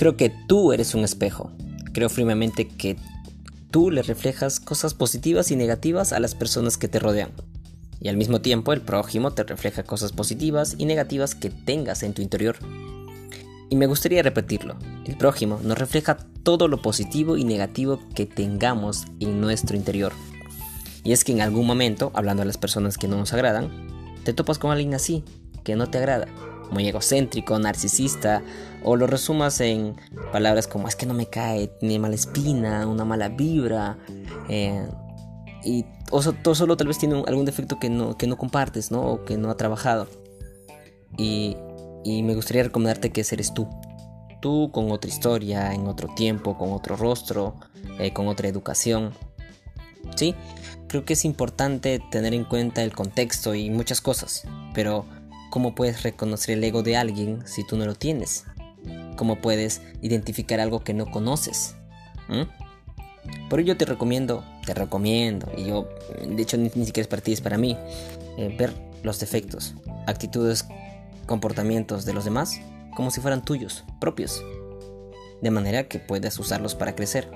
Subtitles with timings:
[0.00, 1.50] creo que tú eres un espejo.
[1.92, 2.96] Creo firmemente que
[3.70, 7.32] tú le reflejas cosas positivas y negativas a las personas que te rodean.
[8.00, 12.14] Y al mismo tiempo el prójimo te refleja cosas positivas y negativas que tengas en
[12.14, 12.56] tu interior.
[13.68, 19.04] Y me gustaría repetirlo, el prójimo nos refleja todo lo positivo y negativo que tengamos
[19.20, 20.14] en nuestro interior.
[21.04, 24.32] Y es que en algún momento, hablando a las personas que no nos agradan, te
[24.32, 25.24] topas con alguien así,
[25.62, 26.26] que no te agrada,
[26.70, 28.42] muy egocéntrico, narcisista,
[28.82, 29.96] o lo resumas en
[30.32, 33.98] palabras como es que no me cae, tiene mala espina, una mala vibra,
[34.48, 34.86] eh,
[35.64, 36.22] y o
[36.54, 39.02] solo tal vez tiene algún defecto que no, que no compartes, ¿no?
[39.02, 40.08] O que no ha trabajado.
[41.16, 41.56] Y,
[42.04, 43.68] y me gustaría recomendarte que eres tú.
[44.40, 47.56] Tú con otra historia, en otro tiempo, con otro rostro,
[47.98, 49.12] eh, con otra educación.
[50.16, 50.34] Sí,
[50.88, 55.04] creo que es importante tener en cuenta el contexto y muchas cosas, pero
[55.50, 58.44] ¿cómo puedes reconocer el ego de alguien si tú no lo tienes?
[59.16, 61.74] ¿Cómo puedes identificar algo que no conoces?
[62.28, 63.48] ¿Mm?
[63.50, 65.88] Por ello te recomiendo, te recomiendo, y yo,
[66.26, 67.76] de hecho ni, siquiera es para ti, es para mí,
[68.38, 69.74] eh, ver los defectos,
[70.06, 70.64] actitudes,
[71.26, 72.60] comportamientos de los demás
[72.94, 74.42] como si fueran tuyos, propios,
[75.40, 77.30] de manera que puedas usarlos para crecer.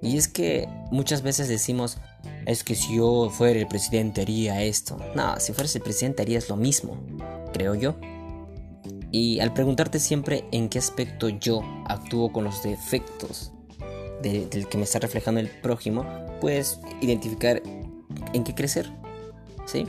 [0.00, 1.98] Y es que muchas veces decimos,
[2.46, 4.98] es que si yo fuera el presidente haría esto.
[5.14, 6.98] No, si fueras el presidente harías lo mismo,
[7.52, 7.96] creo yo.
[9.10, 13.52] Y al preguntarte siempre en qué aspecto yo actúo con los defectos
[14.22, 16.06] del que me está reflejando el prójimo,
[16.40, 17.62] puedes identificar
[18.32, 18.90] en qué crecer.
[19.66, 19.84] ¿Sí?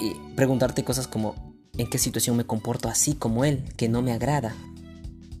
[0.00, 4.12] Y preguntarte cosas como en qué situación me comporto así como él, que no me
[4.12, 4.54] agrada.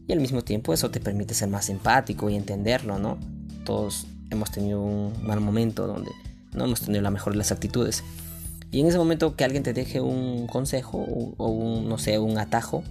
[0.06, 3.18] Y al mismo tiempo eso te permite ser más empático y entenderlo, ¿no?
[3.64, 6.10] Todos hemos tenido un mal momento donde
[6.52, 8.04] no hemos tenido la mejor de las actitudes.
[8.70, 10.98] Y en ese momento que alguien te deje un consejo
[11.36, 12.82] o un, no sé, un atajo,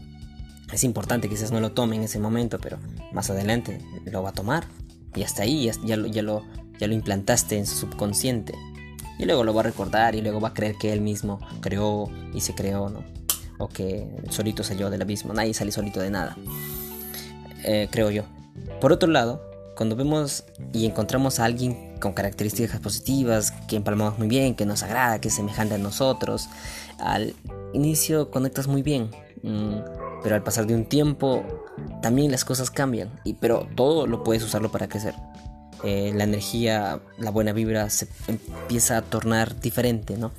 [0.71, 2.77] es importante, quizás no lo tome en ese momento, pero
[3.13, 4.65] más adelante lo va a tomar.
[5.15, 6.43] Y hasta ahí ya, lo, ya, lo,
[6.79, 8.53] ya lo implantaste en su subconsciente.
[9.17, 12.09] Y luego lo va a recordar y luego va a creer que él mismo creó
[12.33, 13.03] y se creó, ¿no?
[13.57, 15.33] O que solito salió del abismo.
[15.33, 16.35] Nadie sale solito de nada.
[17.63, 18.23] Eh, creo yo.
[18.81, 19.41] Por otro lado,
[19.77, 20.43] cuando vemos
[20.73, 25.29] y encontramos a alguien con características positivas, que empalmamos muy bien, que nos agrada, que
[25.29, 26.49] es semejante a nosotros,
[26.99, 27.33] al
[27.73, 29.09] inicio conectas muy bien.
[29.41, 29.79] Mm,
[30.21, 31.43] pero al pasar de un tiempo
[32.03, 35.15] también las cosas cambian, y, pero todo lo puedes usarlo para crecer.
[35.83, 40.31] Eh, la energía, la buena vibra se empieza a tornar diferente, ¿no?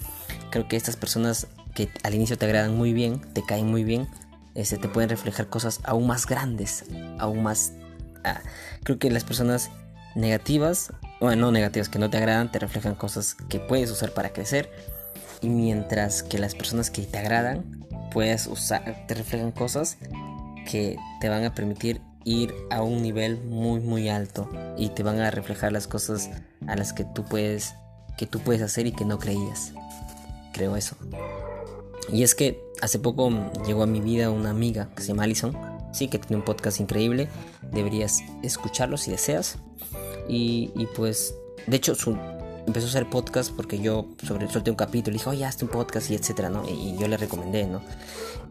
[0.50, 4.06] Creo que estas personas que al inicio te agradan muy bien, te caen muy bien,
[4.54, 6.84] este, te pueden reflejar cosas aún más grandes,
[7.18, 7.72] aún más...
[8.22, 8.40] Ah,
[8.84, 9.70] creo que las personas
[10.16, 14.32] negativas, bueno, no negativas, que no te agradan, te reflejan cosas que puedes usar para
[14.32, 14.70] crecer.
[15.40, 19.98] Y mientras que las personas que te agradan, puedes usar, te reflejan cosas
[20.70, 25.20] que te van a permitir ir a un nivel muy muy alto y te van
[25.20, 26.28] a reflejar las cosas
[26.66, 27.74] a las que tú puedes
[28.18, 29.72] que tú puedes hacer y que no creías.
[30.52, 30.96] Creo eso.
[32.10, 33.30] Y es que hace poco
[33.66, 35.56] llegó a mi vida una amiga que se llama Alison,
[35.92, 37.28] sí que tiene un podcast increíble,
[37.72, 39.58] deberías escucharlo si deseas.
[40.28, 41.34] Y, y pues,
[41.66, 42.16] de hecho, su,
[42.66, 45.70] empezó a hacer podcast porque yo sobre, solté un capítulo y dije, oye, hazte un
[45.70, 46.68] podcast y etcétera, ¿no?
[46.68, 47.80] Y, yo le recomendé, ¿no?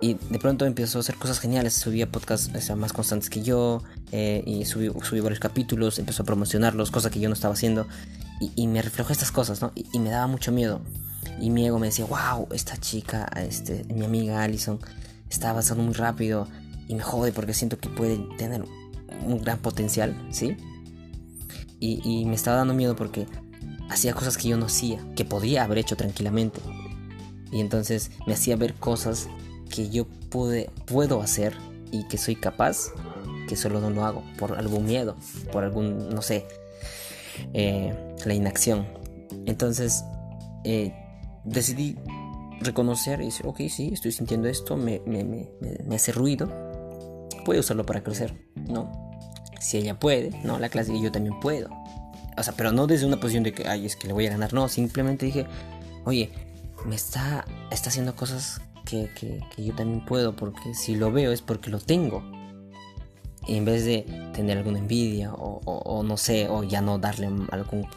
[0.02, 4.44] Y de pronto empezó a hacer cosas geniales, subía podcasts más constantes que yo eh,
[4.46, 7.88] y subí, subí, varios capítulos, empezó a promocionarlos, cosa que yo no estaba haciendo
[8.40, 9.72] y, y me reflejó estas cosas, ¿no?
[9.76, 10.82] Y, y, me daba mucho miedo.
[11.40, 14.80] Y mi ego me decía, wow, esta chica, este, mi amiga Allison,
[15.30, 16.48] está avanzando muy rápido
[16.88, 18.64] y me jode porque siento que puede tener
[19.26, 20.56] un gran potencial, ¿sí?
[21.80, 23.28] Y, me estaba dando miedo porque
[23.90, 26.60] hacía cosas que yo no hacía, que podía haber hecho tranquilamente.
[27.52, 29.28] Y entonces me hacía ver cosas
[29.70, 31.54] que yo pude, puedo hacer
[31.92, 32.92] y que soy capaz,
[33.48, 35.16] que solo no lo hago por algún miedo,
[35.52, 36.48] por algún, no sé,
[37.54, 37.94] eh,
[38.26, 38.88] la inacción.
[39.46, 40.04] Entonces
[40.64, 40.94] eh,
[41.44, 41.98] decidí
[42.62, 45.50] reconocer y decir, ok, sí, estoy sintiendo esto, me, me, me,
[45.86, 46.50] me hace ruido,
[47.46, 49.05] puedo usarlo para crecer, ¿no?
[49.60, 50.60] Si ella puede, ¿no?
[50.60, 51.70] La clase y yo también puedo.
[52.38, 54.32] O sea, pero no desde una posición de que, ay, es que le voy a
[54.32, 54.54] ganar.
[54.54, 55.46] No, simplemente dije,
[56.04, 56.32] oye,
[56.86, 61.42] me está, está haciendo cosas que, que, yo también puedo, porque si lo veo es
[61.42, 62.24] porque lo tengo.
[63.48, 67.30] Y en vez de tener alguna envidia o, o, no sé, o ya no darle
[67.52, 67.88] algún,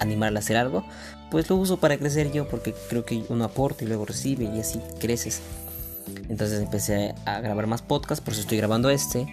[0.00, 0.84] animarle a hacer algo,
[1.30, 4.60] pues lo uso para crecer yo, porque creo que uno aporta y luego recibe y
[4.60, 5.40] así creces.
[6.28, 9.26] Entonces empecé a grabar más podcasts, por eso estoy grabando este.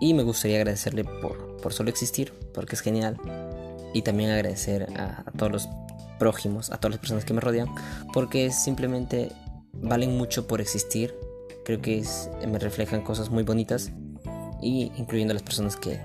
[0.00, 3.18] Y me gustaría agradecerle por, por solo existir, porque es genial
[3.92, 5.68] y también agradecer a, todos los
[6.18, 7.68] prójimos, a todas las personas que me rodean,
[8.12, 9.32] porque simplemente
[9.72, 11.14] valen mucho por existir.
[11.64, 12.04] Creo que
[12.48, 13.90] me reflejan cosas muy bonitas
[14.62, 16.00] y incluyendo las personas que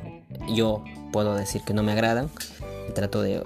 [0.53, 2.29] yo puedo decir que no me agradan.
[2.93, 3.43] Trato de,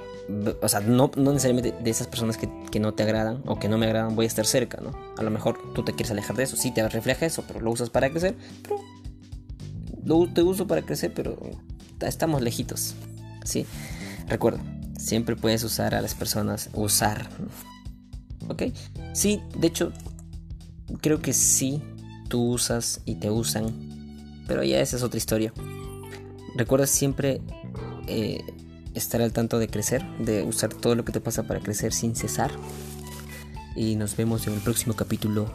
[0.61, 3.69] o sea, no, no necesariamente de esas personas que, que, no te agradan o que
[3.69, 4.91] no me agradan voy a estar cerca, ¿no?
[5.17, 7.71] A lo mejor tú te quieres alejar de eso, sí te refleja eso, pero lo
[7.71, 8.79] usas para crecer, pero
[10.03, 11.37] lo te uso para crecer, pero
[12.01, 12.95] estamos lejitos,
[13.43, 13.65] ¿sí?
[14.27, 14.61] Recuerda,
[14.97, 17.29] siempre puedes usar a las personas, usar,
[18.47, 18.63] ¿ok?
[19.13, 19.91] Sí, de hecho,
[21.01, 21.81] creo que sí,
[22.27, 25.53] tú usas y te usan, pero ya esa es otra historia.
[26.55, 27.41] Recuerda siempre
[28.07, 28.43] eh,
[28.93, 32.15] estar al tanto de crecer, de usar todo lo que te pasa para crecer sin
[32.15, 32.51] cesar.
[33.75, 35.49] Y nos vemos en el próximo capítulo